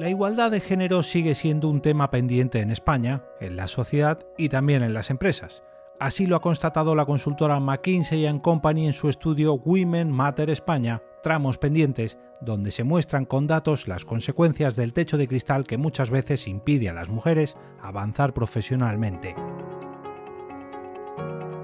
[0.00, 4.48] La igualdad de género sigue siendo un tema pendiente en España, en la sociedad y
[4.48, 5.62] también en las empresas.
[5.98, 11.58] Así lo ha constatado la consultora McKinsey⁇ Company en su estudio Women Matter España, Tramos
[11.58, 16.46] Pendientes, donde se muestran con datos las consecuencias del techo de cristal que muchas veces
[16.46, 19.34] impide a las mujeres avanzar profesionalmente.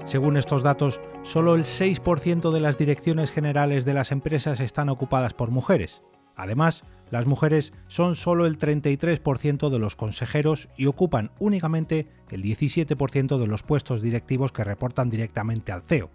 [0.05, 5.33] Según estos datos, solo el 6% de las direcciones generales de las empresas están ocupadas
[5.33, 6.03] por mujeres.
[6.37, 13.37] Además, las mujeres son solo el 33% de los consejeros y ocupan únicamente el 17%
[13.37, 16.09] de los puestos directivos que reportan directamente al CEO.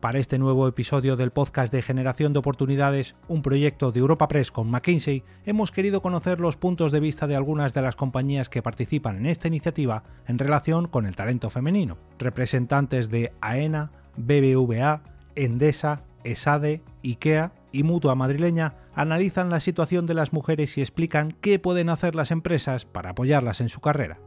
[0.00, 4.50] Para este nuevo episodio del podcast de Generación de Oportunidades, un proyecto de Europa Press
[4.50, 8.62] con McKinsey, hemos querido conocer los puntos de vista de algunas de las compañías que
[8.62, 15.02] participan en esta iniciativa en relación con el talento femenino, representantes de AENA, BBVA,
[15.34, 21.58] Endesa, ESADE, IKEA y Mutua Madrileña analizan la situación de las mujeres y explican qué
[21.58, 24.20] pueden hacer las empresas para apoyarlas en su carrera.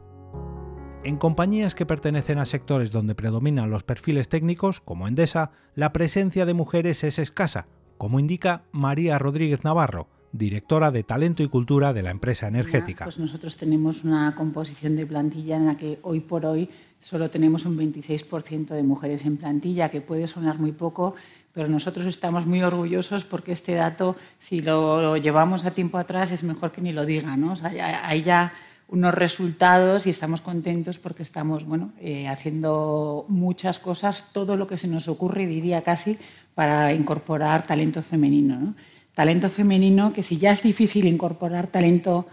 [1.04, 6.46] En compañías que pertenecen a sectores donde predominan los perfiles técnicos, como Endesa, la presencia
[6.46, 7.66] de mujeres es escasa,
[7.98, 13.04] como indica María Rodríguez Navarro, directora de Talento y Cultura de la empresa energética.
[13.04, 16.68] Pues nosotros tenemos una composición de plantilla en la que hoy por hoy
[17.00, 21.14] solo tenemos un 26% de mujeres en plantilla, que puede sonar muy poco,
[21.54, 26.42] pero nosotros estamos muy orgullosos porque este dato, si lo, llevamos a tiempo atrás, es
[26.42, 27.36] mejor que ni lo diga.
[27.36, 27.54] ¿no?
[27.62, 28.52] hay ya
[28.88, 34.78] unos resultados y estamos contentos porque estamos bueno, eh, haciendo muchas cosas, todo lo que
[34.78, 36.18] se nos ocurre, diría casi,
[36.54, 38.74] para incorporar talento femenino.
[39.14, 42.26] Talento femenino que si ya es difícil incorporar talento,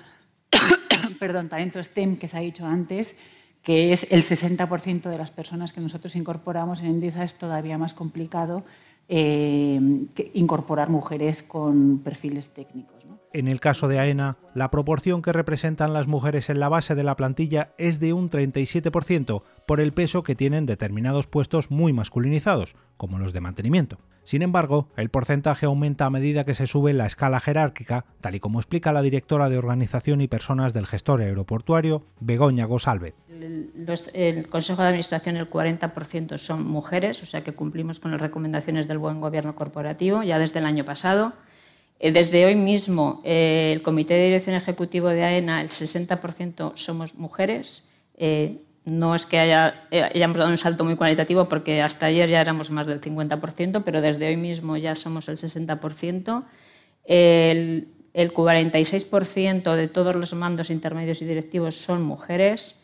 [1.20, 3.16] perdón, talento STEM, que se ha dicho antes,
[3.62, 7.94] que es el 60% de las personas que nosotros incorporamos en Endesa, es todavía más
[7.94, 8.64] complicado
[9.10, 9.80] eh,
[10.34, 13.02] incorporar mujeres con perfiles técnicos.
[13.34, 17.04] En el caso de AENA, la proporción que representan las mujeres en la base de
[17.04, 22.76] la plantilla es de un 37% por el peso que tienen determinados puestos muy masculinizados,
[22.98, 24.00] como los de mantenimiento.
[24.24, 28.40] Sin embargo, el porcentaje aumenta a medida que se sube la escala jerárquica, tal y
[28.40, 33.16] como explica la directora de Organización y Personas del Gestor Aeroportuario, Begoña Gosalvez.
[34.14, 38.88] El, Consejo de Administración, el 40% son mujeres, o sea que cumplimos con las recomendaciones
[38.88, 41.34] del buen gobierno corporativo ya desde el año pasado.
[42.00, 47.16] Eh, desde hoy mismo, eh, el Comité de Dirección Ejecutivo de AENA, el 60% somos
[47.16, 47.84] mujeres.
[48.18, 52.30] Eh, no es que haya, eh, hayamos dado un salto muy cualitativo porque hasta ayer
[52.30, 56.44] ya éramos más del 50%, pero desde hoy mismo ya somos el 60%.
[57.06, 62.80] El, el 46% de todos los mandos intermedios y directivos son mujeres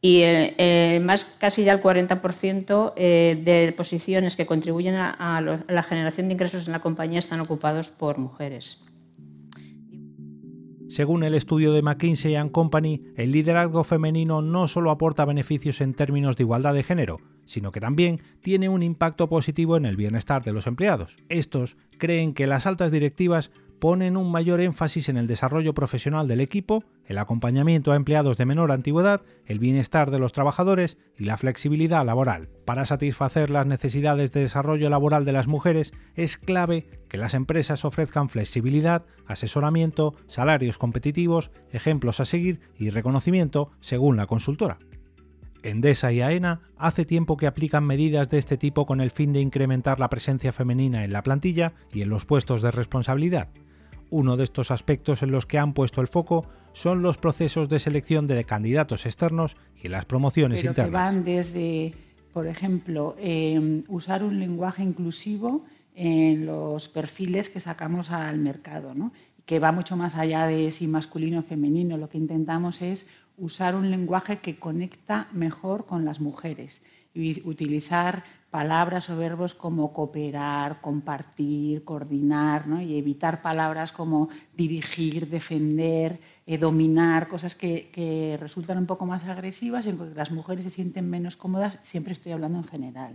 [0.00, 6.28] y eh, eh, más casi ya el 40% de posiciones que contribuyen a la generación
[6.28, 8.84] de ingresos en la compañía están ocupados por mujeres.
[10.90, 16.36] Según el estudio de McKinsey⁇ Company, el liderazgo femenino no solo aporta beneficios en términos
[16.36, 20.52] de igualdad de género, sino que también tiene un impacto positivo en el bienestar de
[20.52, 21.14] los empleados.
[21.28, 26.40] Estos creen que las altas directivas ponen un mayor énfasis en el desarrollo profesional del
[26.40, 31.38] equipo, el acompañamiento a empleados de menor antigüedad, el bienestar de los trabajadores y la
[31.38, 32.50] flexibilidad laboral.
[32.66, 37.84] Para satisfacer las necesidades de desarrollo laboral de las mujeres es clave que las empresas
[37.84, 44.78] ofrezcan flexibilidad, asesoramiento, salarios competitivos, ejemplos a seguir y reconocimiento según la consultora.
[45.62, 49.40] Endesa y AENA hace tiempo que aplican medidas de este tipo con el fin de
[49.40, 53.48] incrementar la presencia femenina en la plantilla y en los puestos de responsabilidad.
[54.10, 57.78] Uno de estos aspectos en los que han puesto el foco son los procesos de
[57.78, 60.90] selección de candidatos externos y las promociones Pero internas.
[60.90, 61.94] Que van desde,
[62.32, 69.12] por ejemplo, em, usar un lenguaje inclusivo en los perfiles que sacamos al mercado, ¿no?
[69.50, 71.96] que va mucho más allá de si masculino o femenino.
[71.96, 76.82] Lo que intentamos es usar un lenguaje que conecta mejor con las mujeres
[77.14, 86.20] y utilizar palabras o verbos como cooperar, compartir, coordinar, y evitar palabras como dirigir, defender,
[86.46, 91.08] eh, dominar, cosas que, resultan un poco más agresivas en que las mujeres se sienten
[91.08, 93.14] menos cómodas, siempre estoy hablando en general.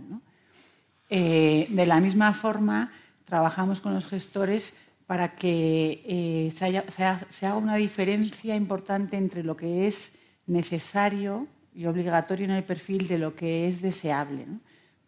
[1.10, 2.90] Eh, de la misma forma,
[3.26, 4.74] trabajamos con los gestores
[5.06, 12.46] para que eh, se, haga una diferencia importante entre lo que es necesario y obligatorio
[12.46, 14.46] en el perfil de lo que es deseable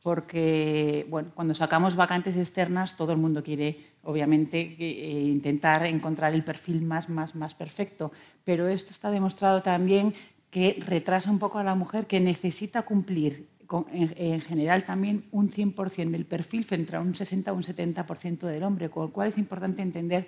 [0.02, 6.44] porque bueno, cuando sacamos vacantes externas todo el mundo quiere, obviamente, eh, intentar encontrar el
[6.44, 8.12] perfil más, más, más perfecto,
[8.44, 10.14] pero esto está demostrado también
[10.50, 13.48] que retrasa un poco a la mujer que necesita cumplir
[13.92, 18.62] en, general también un 100% del perfil frente a un 60 o un 70% del
[18.62, 20.26] hombre, con lo cual es importante entender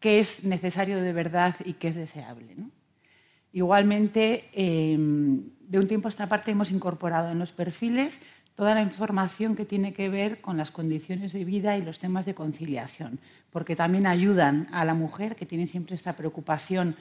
[0.00, 2.56] qué es necesario de verdad y qué es deseable.
[3.52, 8.20] Igualmente, em, de un tiempo a esta parte hemos incorporado en los perfiles
[8.60, 12.26] toda la información que tiene que ver con las condiciones de vida y los temas
[12.26, 13.18] de conciliación,
[13.48, 16.94] porque también ayudan a la mujer que tiene siempre esta preocupación,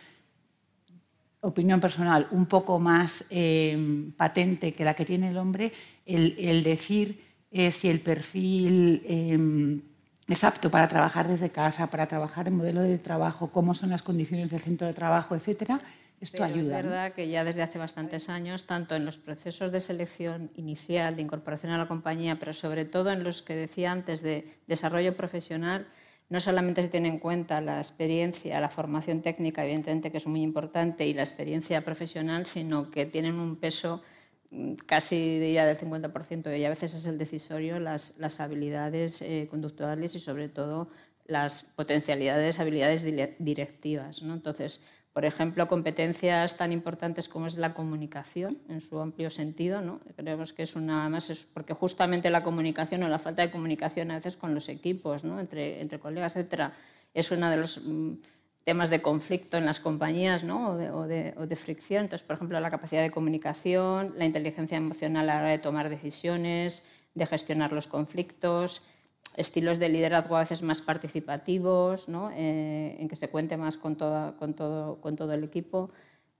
[1.41, 5.73] opinión personal, un poco más em, patente que la que tiene el hombre,
[6.05, 9.81] el, decir eh, si el perfil em,
[10.29, 14.01] es apto para trabajar desde casa, para trabajar en modelo de trabajo, cómo son las
[14.01, 15.81] condiciones del centro de trabajo, etcétera,
[16.21, 16.79] esto ayuda.
[16.79, 21.15] Es verdad que ya desde hace bastantes años, tanto en los procesos de selección inicial,
[21.15, 25.15] de incorporación a la compañía, pero sobre todo en los que decía antes de desarrollo
[25.15, 25.87] profesional,
[26.29, 30.41] no solamente se tiene en cuenta la experiencia, la formación técnica, evidentemente que es muy
[30.41, 34.03] importante, y la experiencia profesional, sino que tienen un peso
[34.51, 39.47] mm, casi diría del 50% y a veces es el decisorio, las, las habilidades eh,
[39.49, 40.89] conductuales y sobre todo
[41.25, 43.05] las potencialidades, habilidades
[43.37, 44.23] directivas.
[44.23, 44.33] ¿no?
[44.33, 44.81] Entonces,
[45.19, 49.81] por ejemplo, competencias tan importantes como es la comunicación en su amplio sentido.
[49.81, 49.99] ¿no?
[50.15, 54.11] Creemos que es una más, es porque justamente la comunicación o la falta de comunicación
[54.11, 55.41] a veces con los equipos, ¿no?
[55.41, 56.71] entre, entre colegas, etcétera,
[57.13, 58.13] es uno de los mm,
[58.63, 60.69] temas de conflicto en las compañías ¿no?
[60.69, 62.03] o, de, o, de, o, de, fricción.
[62.03, 65.89] Entonces, por ejemplo, la capacidad de comunicación, la inteligencia emocional a la hora de tomar
[65.89, 68.87] decisiones, de gestionar los conflictos
[69.37, 72.31] estilos de liderazgo a veces más participativos, ¿no?
[72.31, 75.91] eh, en que se cuente más con, toda, con, todo, con todo el equipo.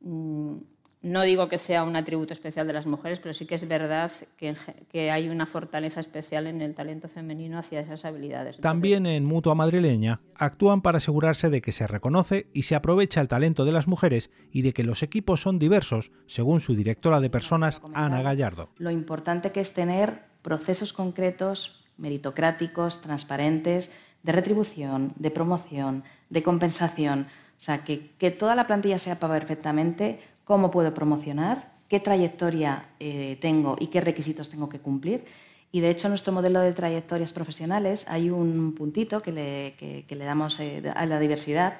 [0.01, 0.57] Mm,
[1.01, 4.11] no digo que sea un atributo especial de las mujeres, pero sí que es verdad
[4.35, 4.55] que,
[4.89, 8.59] que, hay una fortaleza especial en el talento femenino hacia esas habilidades.
[8.59, 13.29] También en Mutua Madrileña actúan para asegurarse de que se reconoce y se aprovecha el
[13.29, 17.29] talento de las mujeres y de que los equipos son diversos, según su directora de
[17.29, 18.69] personas, Ana Gallardo.
[18.77, 23.91] Lo importante que es tener procesos concretos meritocráticos, transparentes,
[24.23, 27.27] de retribución, de promoción, de compensación.
[27.57, 33.75] O sea, que, toda la plantilla sepa perfectamente cómo puedo promocionar, qué trayectoria eh, tengo
[33.79, 35.25] y qué requisitos tengo que cumplir.
[35.71, 40.59] Y de hecho, en nuestro modelo de trayectorias profesionales hay un puntito que le, damos
[40.59, 41.79] eh, a la diversidad,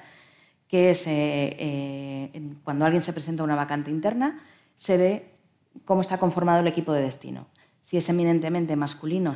[0.68, 2.32] que es eh,
[2.64, 4.40] cuando alguien se presenta a una vacante interna,
[4.76, 5.26] se ve
[5.86, 7.48] cómo está conformado el equipo de destino.
[7.82, 9.34] Si es eminentemente masculino,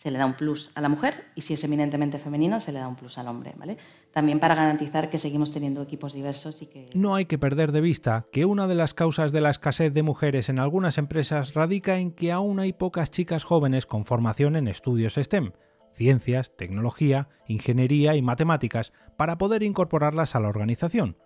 [0.00, 2.78] se le da un plus a la mujer y si es eminentemente femenino se le
[2.78, 3.76] da un plus al hombre, ¿vale?
[4.12, 6.88] También para garantizar que seguimos teniendo equipos diversos y que...
[6.94, 10.02] No hay que perder de vista que una de las causas de la escasez de
[10.02, 14.68] mujeres en algunas empresas radica en que aún hay pocas chicas jóvenes con formación en
[14.68, 15.52] estudios STEM,
[15.92, 21.18] ciencias, tecnología, ingeniería y matemáticas, para poder incorporarlas a la organización.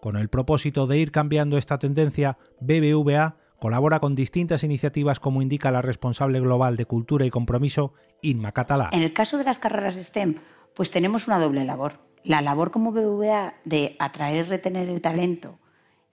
[0.00, 5.70] Con el propósito de ir cambiando esta tendencia, BBVA colabora con distintas iniciativas como indica
[5.70, 8.90] la responsable global de Cultura y Compromiso, Inma Catalá.
[8.92, 10.36] En el caso de las carreras STEM,
[10.74, 12.00] pues tenemos una doble labor.
[12.24, 15.58] La labor como BBVA de atraer y retener el talento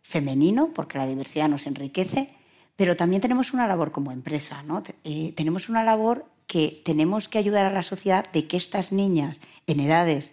[0.01, 2.35] femenino, porque la diversidad nos enriquece,
[2.75, 4.63] pero también tenemos una labor como empresa.
[4.63, 4.83] ¿no?
[5.03, 9.39] Eh, tenemos una labor que tenemos que ayudar a la sociedad de que estas niñas
[9.65, 10.31] en edades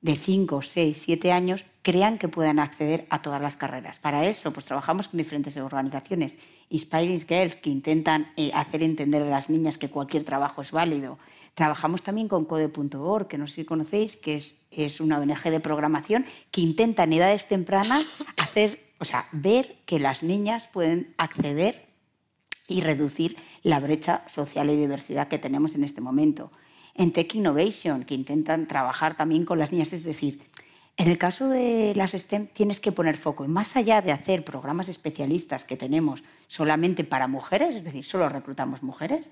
[0.00, 3.98] de 5, 6, 7 años crean que puedan acceder a todas las carreras.
[3.98, 6.36] Para eso, pues trabajamos con diferentes organizaciones,
[6.68, 11.18] Inspiring Girls, que intentan eh, hacer entender a las niñas que cualquier trabajo es válido.
[11.54, 15.60] Trabajamos también con code.org, que no sé si conocéis, que es, es una ONG de
[15.60, 18.04] programación que intenta en edades tempranas
[18.36, 21.86] hacer, o sea, ver que las niñas pueden acceder
[22.68, 26.52] y reducir la brecha social y diversidad que tenemos en este momento
[26.94, 29.94] en Tech Innovation, que intentan trabajar también con las niñas.
[29.94, 30.42] Es decir,
[30.98, 33.44] en el caso de las STEM tienes que poner foco.
[33.44, 38.28] Y más allá de hacer programas especialistas que tenemos solamente para mujeres, es decir, solo
[38.28, 39.30] reclutamos mujeres,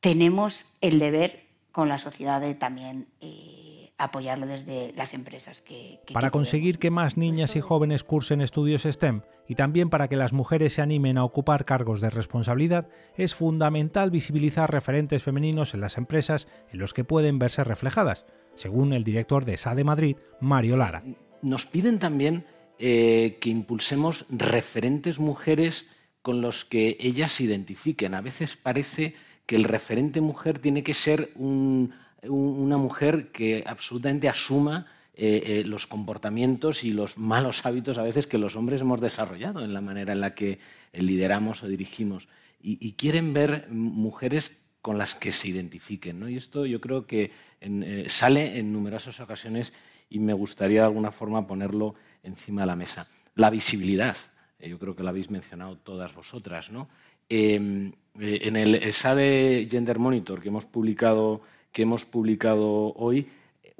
[0.00, 5.62] tenemos el deber con la sociedad de también eh, apoyarlo desde las empresas.
[5.62, 10.08] Que, que para conseguir que más niñas y jóvenes cursen estudios STEM y también para
[10.08, 15.74] que las mujeres se animen a ocupar cargos de responsabilidad, es fundamental visibilizar referentes femeninos
[15.74, 18.24] en las empresas en los que pueden verse reflejadas,
[18.54, 21.02] según el director de SADE Madrid, Mario Lara.
[21.42, 22.44] Nos piden también
[22.78, 25.88] eh, que impulsemos referentes mujeres
[26.22, 28.14] con los que ellas se identifiquen.
[28.14, 29.14] A veces parece
[29.46, 31.94] que el referente mujer tiene que ser un,
[32.28, 38.26] una mujer que absolutamente asuma eh, eh, los comportamientos y los malos hábitos a veces
[38.26, 40.58] que los hombres hemos desarrollado en la manera en la que
[40.92, 42.28] lideramos o dirigimos.
[42.64, 46.20] Y, quieren ver mujeres con las que se identifiquen.
[46.20, 46.28] ¿no?
[46.28, 49.72] Y esto yo creo que eh, sale en numerosas ocasiones
[50.10, 53.08] y me gustaría de alguna forma ponerlo encima de la mesa.
[53.34, 54.16] La visibilidad,
[54.60, 56.70] yo creo que la habéis mencionado todas vosotras.
[56.70, 56.88] ¿no?
[57.28, 63.28] Em, en el SADE Gender Monitor que hemos publicado, que hemos publicado hoy,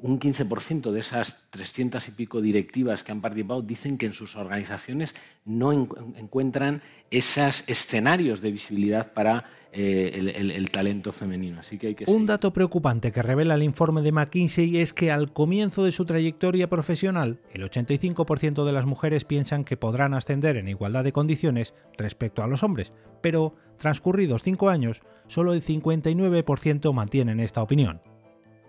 [0.03, 4.35] un 15% de esas 300 y pico directivas que han participado dicen que en sus
[4.35, 11.61] organizaciones no encuentran esos escenarios de visibilidad para eh, el, talento femenino.
[11.61, 15.09] Así que hay que un dato preocupante que revela el informe de McKinsey es que
[15.09, 20.57] al comienzo de su trayectoria profesional, el 85% de las mujeres piensan que podrán ascender
[20.57, 22.91] en igualdad de condiciones respecto a los hombres,
[23.21, 28.01] pero transcurridos cinco años, solo el 59% mantienen esta opinión.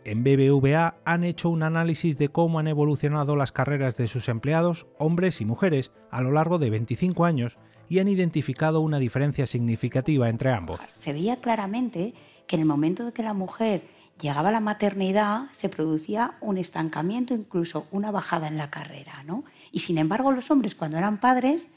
[0.05, 4.87] En BBVA han hecho un análisis de cómo han evolucionado las carreras de sus empleados,
[4.99, 7.57] hombres y mujeres, a lo largo de 25 años
[7.89, 10.79] y han identificado una diferencia significativa entre ambos.
[10.93, 12.13] Se veía claramente
[12.47, 13.83] que en el momento de que la mujer
[14.21, 19.23] llegaba a la maternidad se producía un estancamiento, incluso una bajada en la carrera.
[19.25, 19.45] ¿no?
[19.73, 21.71] Y sin embargo los hombres cuando eran padres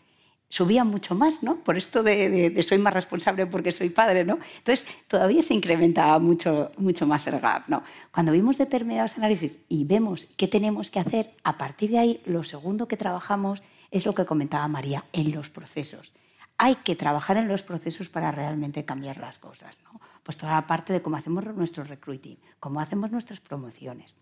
[0.49, 1.57] subía mucho más, ¿no?
[1.57, 4.39] Por esto de, soy más responsable porque soy padre, ¿no?
[4.57, 7.83] Entonces, todavía se incrementaba mucho, mucho más el gap, ¿no?
[8.11, 12.43] Cuando vimos determinados análisis y vemos qué tenemos que hacer, a partir de ahí, lo
[12.43, 13.61] segundo que trabajamos
[13.91, 16.13] es lo que comentaba María, en los procesos.
[16.57, 19.99] Hay que trabajar en los procesos para realmente cambiar las cosas, ¿no?
[20.23, 24.15] Pues toda la parte de cómo hacemos nuestro recruiting, cómo hacemos nuestras promociones,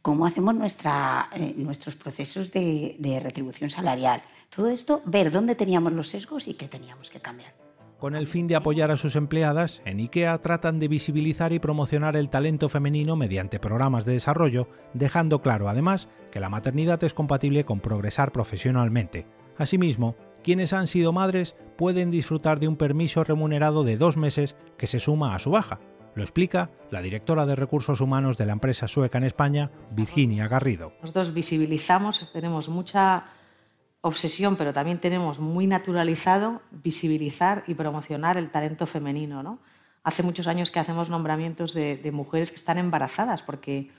[0.00, 4.22] cómo hacemos eh, nuestros procesos de, de retribución salarial,
[4.54, 7.54] todo esto, ver dónde teníamos los sesgos y qué teníamos que cambiar.
[8.02, 12.16] Con el fin de apoyar a sus empleadas, en IKEA tratan de visibilizar y promocionar
[12.16, 17.64] el talento femenino mediante programas de desarrollo, dejando claro además que la maternidad es compatible
[17.64, 19.28] con progresar profesionalmente.
[19.56, 24.88] Asimismo, quienes han sido madres pueden disfrutar de un permiso remunerado de dos meses que
[24.88, 25.78] se suma a su baja.
[26.14, 30.92] Lo explica la directora de recursos humanos de la empresa sueca en España, Virginia Garrido.
[31.00, 33.24] Nosotros visibilizamos, tenemos mucha
[34.02, 39.42] obsesión, pero también tenemos muy naturalizado visibilizar y promocionar el talento femenino.
[39.42, 39.60] ¿no?
[40.02, 43.90] Hace muchos años que hacemos nombramientos de, mujeres que están embarazadas, porque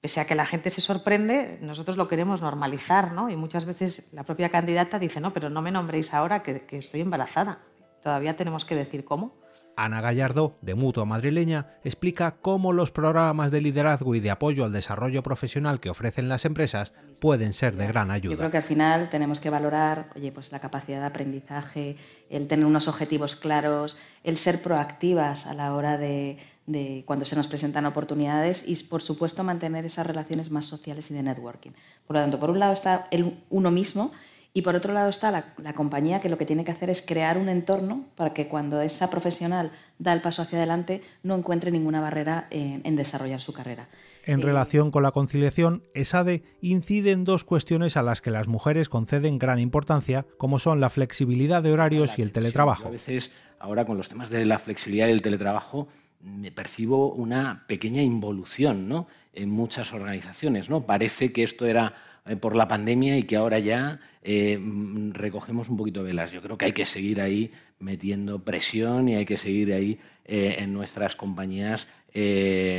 [0.00, 3.28] pese a que la gente se sorprende, nosotros lo queremos normalizar, ¿no?
[3.28, 7.02] Y muchas veces la propia candidata dice, no, pero no me nombréis ahora que estoy
[7.02, 7.60] embarazada.
[8.02, 9.34] Todavía tenemos que decir cómo.
[9.76, 14.72] Ana Gallardo, de Mutua Madrileña, explica cómo los programas de liderazgo y de apoyo al
[14.72, 18.32] desarrollo profesional que ofrecen las empresas pueden ser de gran ayuda.
[18.32, 21.96] Yo creo que al final tenemos que valorar oye, pues la capacidad de aprendizaje,
[22.28, 27.36] el tener unos objetivos claros, el ser proactivas a la hora de, de cuando se
[27.36, 31.70] nos presentan oportunidades y, por supuesto, mantener esas relaciones más sociales y de networking.
[32.06, 34.12] Por lo tanto, por un lado está el uno mismo
[34.52, 37.38] y por otro lado está la, compañía que lo que tiene que hacer es crear
[37.38, 42.00] un entorno para que cuando esa profesional da el paso hacia adelante no encuentre ninguna
[42.00, 43.88] barrera en, desarrollar su carrera.
[44.24, 48.48] En eh, relación con la conciliación, ESADE incide en dos cuestiones a las que las
[48.48, 52.88] mujeres conceden gran importancia, como son la flexibilidad de horarios y el teletrabajo.
[52.88, 55.86] a veces, ahora con los temas de la flexibilidad y el teletrabajo,
[56.20, 59.06] me percibo una pequeña involución ¿no?
[59.32, 60.68] en muchas organizaciones.
[60.68, 60.86] ¿no?
[60.86, 61.94] Parece que esto era
[62.40, 66.32] por la pandemia y que ahora ya eh, mm, recogemos un poquito de velas.
[66.32, 70.56] Yo creo que hay que seguir ahí metiendo presión y hay que seguir ahí eh,
[70.58, 71.88] en nuestras compañías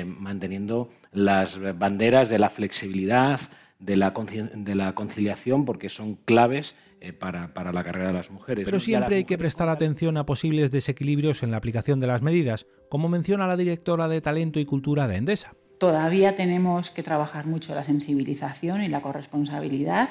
[0.05, 3.39] manteniendo las banderas de la flexibilidad,
[3.79, 6.75] de la, de la conciliación, porque son claves
[7.17, 8.65] para, para, la carrera de las mujeres.
[8.65, 12.67] Pero siempre hay que prestar atención a posibles desequilibrios en la aplicación de las medidas,
[12.89, 15.53] como menciona la directora de Talento y Cultura de Endesa.
[15.81, 20.09] Todavía tenemos que trabajar mucho la sensibilización y la corresponsabilidad.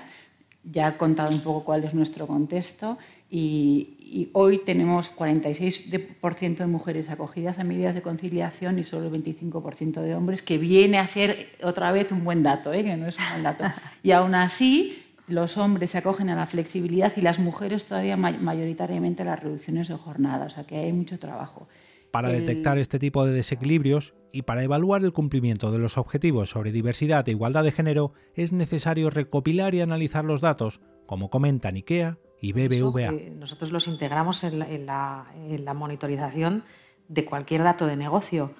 [0.65, 2.99] Ya he contado un poco cuál es nuestro contexto
[3.31, 10.01] y, hoy tenemos 46% de mujeres acogidas a medidas de conciliación y solo el 25%
[10.01, 12.83] de hombres, que viene a ser otra vez un buen dato, ¿eh?
[12.83, 13.63] que no es un buen dato.
[14.03, 14.91] Y aún así,
[15.29, 19.87] los hombres se acogen a la flexibilidad y las mujeres todavía mayoritariamente a las reducciones
[19.87, 21.69] de jornada, o sea que hay mucho trabajo.
[22.11, 26.73] Para detectar este tipo de desequilibrios y para evaluar el cumplimiento de los objetivos sobre
[26.73, 32.19] diversidad e igualdad de género es necesario recopilar y analizar los datos, como comentan IKEA
[32.41, 33.13] y BBVA.
[33.37, 36.65] nosotros los integramos en la, monitorización
[37.09, 38.55] de cualquier dato de negocio.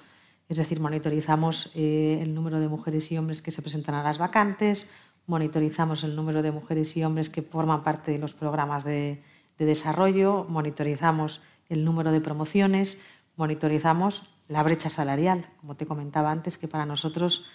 [0.47, 4.17] Es decir, monitorizamos eh, el número de mujeres y hombres que se presentan a las
[4.17, 4.91] vacantes,
[5.25, 9.21] monitorizamos el número de mujeres y hombres que forman parte de los programas de
[9.57, 13.01] desarrollo, monitorizamos el número de promociones,
[13.41, 17.47] monitorizamos la brecha salarial, como te comentaba antes, que para nosotros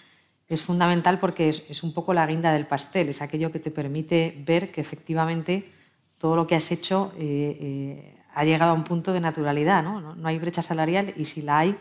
[0.49, 4.35] es fundamental porque es, un poco la guinda del pastel, es aquello que te permite
[4.45, 5.71] ver que efectivamente
[6.17, 9.81] todo lo que has hecho eh, eh, ha llegado a un punto de naturalidad.
[9.81, 10.01] ¿no?
[10.01, 11.77] No, hay brecha salarial y si la hay,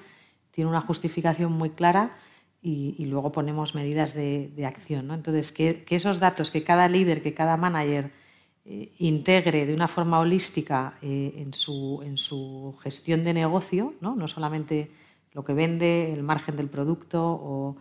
[0.53, 2.17] tiene una justificación muy clara
[2.63, 5.09] y, luego ponemos medidas de, acción.
[5.09, 5.15] ¿no?
[5.15, 8.13] Entonces, que esos datos, que cada líder, que cada manager
[8.67, 14.15] eh, integre de una forma holística eh, en, su, en, su, gestión de negocio, ¿no?
[14.17, 14.91] no solamente
[15.33, 17.77] lo que vende, el margen del producto o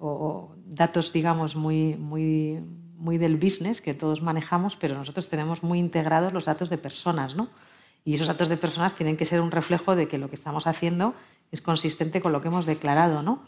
[0.00, 2.58] o, datos, digamos, muy, muy,
[2.96, 7.36] muy del business que todos manejamos, pero nosotros tenemos muy integrados los datos de personas,
[7.36, 7.50] ¿no?
[8.02, 10.66] Y esos datos de personas tienen que ser un reflejo de que lo que estamos
[10.66, 11.14] haciendo
[11.52, 13.42] es consistente con lo que hemos declarado, ¿no?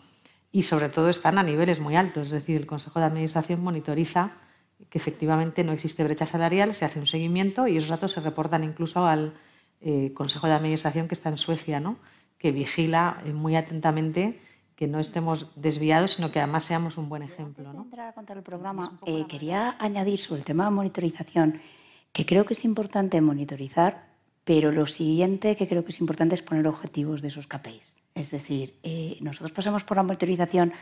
[0.52, 4.32] Y sobre todo están a niveles muy altos, es decir, el Consejo de Administración monitoriza
[4.88, 8.64] que efectivamente no existe brecha salarial, se hace un seguimiento y esos datos se reportan
[8.64, 9.34] incluso al
[9.80, 11.96] eh, Consejo de Administración que está en Suecia, ¿no?
[12.38, 14.40] que vigila eh, muy atentamente
[14.76, 17.72] que no estemos desviados, sino que además seamos un buen ejemplo.
[17.72, 17.82] ¿no?
[17.82, 21.60] entrar a contar el programa, eh, quería añadir sobre el tema de monitorización,
[22.12, 24.06] que creo que es importante monitorizar,
[24.44, 27.96] pero lo siguiente que creo que es importante es poner objetivos de esos KPIs.
[28.14, 28.74] Es decir,
[29.20, 30.72] nosotros pasamos por la monitorización,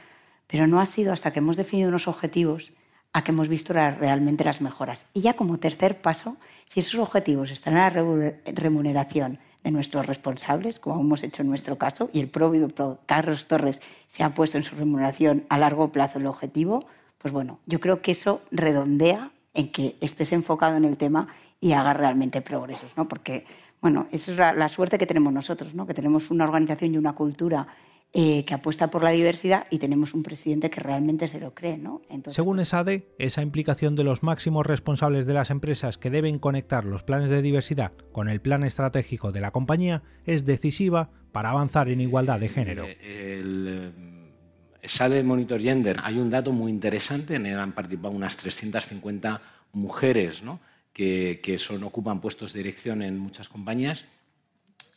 [0.46, 2.72] pero no ha sido hasta que hemos definido unos objetivos
[3.12, 5.04] a que hemos visto realmente las mejoras.
[5.14, 6.36] Y ya como tercer paso,
[6.66, 11.76] si esos objetivos están en la remuneración de nuestros responsables, como hemos hecho en nuestro
[11.76, 12.68] caso, y el propio
[13.06, 16.86] Carlos Torres se ha puesto en su remuneración a largo plazo el objetivo,
[17.18, 21.28] pues bueno, yo creo que eso redondea en que estés enfocado en el tema
[21.60, 23.08] y hagas realmente progresos, ¿no?
[23.08, 23.44] Porque,
[23.82, 25.86] bueno, esa es la, la suerte que tenemos nosotros, ¿no?
[25.86, 27.66] Que tenemos una organización y una cultura
[28.12, 31.78] eh, que apuesta por la diversidad y tenemos un presidente que realmente se lo cree.
[31.78, 32.02] ¿no?
[32.26, 36.84] Según pues ESADE, esa implicación de los máximos responsables de las empresas que deben conectar
[36.84, 41.88] los planes de diversidad con el plan estratégico de la compañía es decisiva para avanzar
[41.88, 42.84] en igualdad de género.
[42.84, 43.92] Eh, el, eh,
[44.82, 49.40] ESADE Monitor Gender, hay un dato muy interesante, en él han participado unas 350
[49.72, 50.58] mujeres ¿no?
[50.92, 54.04] que, que son, ocupan puestos de dirección en muchas compañías.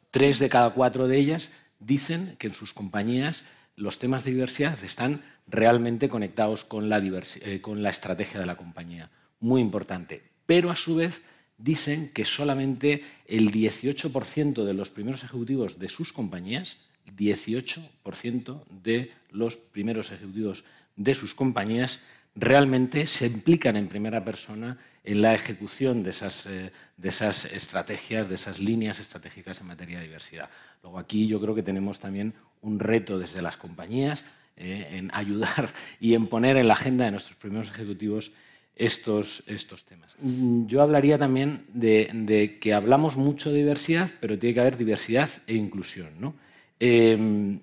[0.09, 1.51] Tres de cada cuatro de ellas
[1.85, 3.43] dicen que en sus compañías
[3.75, 8.55] los temas de diversidad están realmente conectados con la, eh, con la estrategia de la
[8.55, 9.09] compañía.
[9.39, 10.23] Muy importante.
[10.45, 11.21] Pero a su vez
[11.57, 16.77] dicen que solamente el 18% de los primeros ejecutivos de sus compañías,
[17.17, 20.63] 18% de los primeros ejecutivos
[20.95, 22.01] de sus compañías
[22.35, 28.29] realmente se implican en primera persona en la ejecución de esas, eh, de esas estrategias,
[28.29, 30.49] de esas líneas estratégicas en materia de diversidad.
[30.81, 34.23] Luego aquí yo creo que tenemos también un reto desde las compañías
[34.55, 38.31] eh, en ayudar y en poner en la agenda de nuestros primeros ejecutivos
[38.75, 40.15] estos, estos temas.
[40.19, 45.29] Mm, yo hablaría también de, que hablamos mucho de diversidad, pero tiene que haber diversidad
[45.47, 46.09] e inclusión.
[46.17, 46.33] ¿no?
[46.79, 47.59] Em,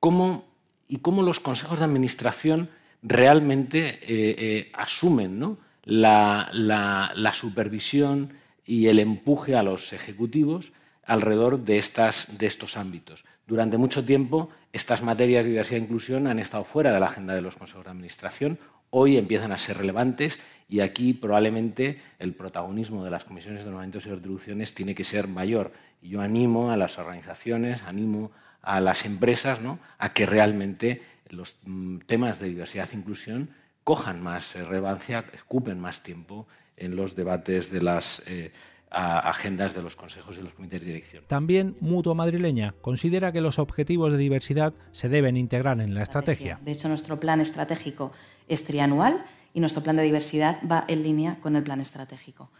[0.00, 0.44] ¿cómo,
[0.88, 2.70] y cómo los consejos de administración
[3.02, 5.58] realmente eh, asumen ¿no?
[5.86, 8.34] La, supervisión
[8.66, 10.72] y el empuje a los ejecutivos
[11.04, 13.24] alrededor de, estas, de estos ámbitos.
[13.46, 17.34] Durante mucho tiempo, estas materias de diversidad e inclusión han estado fuera de la agenda
[17.34, 18.58] de los consejos de administración.
[18.90, 24.06] Hoy empiezan a ser relevantes y aquí probablemente el protagonismo de las comisiones de nombramientos
[24.06, 25.72] y retribuciones tiene que ser mayor.
[26.02, 29.78] Yo animo a las organizaciones, animo a las empresas ¿no?
[29.98, 33.50] a que realmente los mm, temas de diversidad e inclusión
[33.86, 38.50] cojan más relevancia, ocupen más tiempo en los debates de las eh,
[38.90, 41.22] agendas de los consejos y los comités de dirección.
[41.28, 46.58] También Mutua Madrileña considera que los objetivos de diversidad se deben integrar en la estrategia.
[46.64, 48.10] De hecho, nuestro plan estratégico
[48.48, 52.50] es trianual y nuestro plan de diversidad va en línea con el plan estratégico.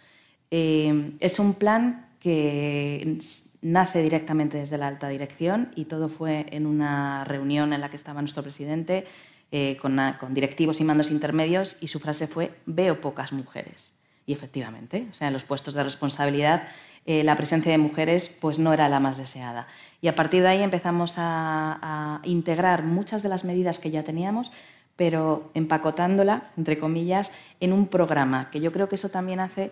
[0.52, 3.18] Eh, es un plan que
[3.62, 7.96] nace directamente desde la alta dirección y todo fue en una reunión en la que
[7.96, 9.06] estaba nuestro presidente
[9.52, 9.96] eh, con,
[10.30, 13.92] directivos y mandos intermedios y su frase fue veo pocas mujeres.
[14.26, 16.68] Y efectivamente, o sea, en los puestos de responsabilidad
[17.06, 19.68] eh, la presencia de mujeres pues no era la más deseada.
[20.00, 24.50] Y a partir de ahí empezamos a, integrar muchas de las medidas que ya teníamos,
[24.96, 27.30] pero empacotándola, entre comillas,
[27.60, 29.70] en un programa, que yo creo que eso también hace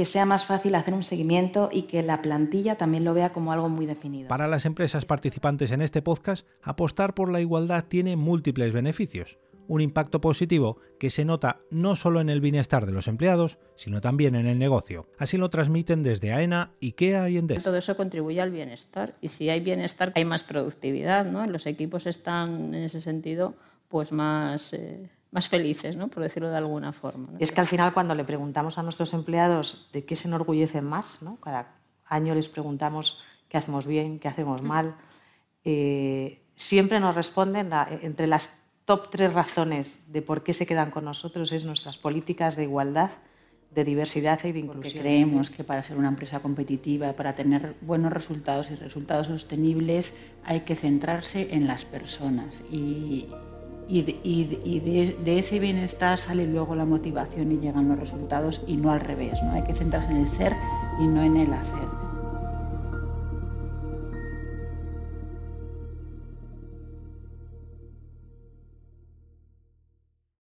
[0.00, 3.52] que sea más fácil hacer un seguimiento y que la plantilla también lo vea como
[3.52, 4.28] algo muy definido.
[4.28, 9.36] Para las empresas participantes en este podcast, apostar por la igualdad tiene múltiples beneficios.
[9.68, 14.00] Un impacto positivo que se nota no solo en el bienestar de los empleados, sino
[14.00, 15.06] también en el negocio.
[15.18, 17.64] Así lo transmiten desde AENA, IKEA y Endesa.
[17.64, 21.46] Todo eso contribuye al bienestar y si hay bienestar hay más productividad, ¿no?
[21.46, 23.52] Los equipos están en ese sentido
[23.88, 26.08] pues más eh, más felices, ¿no?
[26.08, 27.28] por decirlo de alguna forma.
[27.38, 31.22] Es que al final cuando le preguntamos a nuestros empleados de qué se enorgullecen más,
[31.22, 31.38] ¿no?
[31.40, 31.74] cada
[32.06, 34.96] año les preguntamos qué hacemos bien, qué hacemos mal,
[35.64, 37.70] eh, siempre nos responden
[38.02, 38.52] entre las
[38.84, 43.10] top tres razones de por qué se quedan con nosotros es nuestras políticas de igualdad,
[43.70, 45.00] de diversidad y de inclusión.
[45.00, 50.60] creemos que para ser una empresa competitiva, para tener buenos resultados y resultados sostenibles, hay
[50.60, 53.28] que centrarse en las personas y,
[53.90, 59.00] y, de, ese bienestar sale luego la motivación y llegan los resultados y no al
[59.00, 59.42] revés.
[59.42, 59.52] ¿no?
[59.52, 60.52] Hay que centrarse en el ser
[61.00, 61.99] y no en el hacer.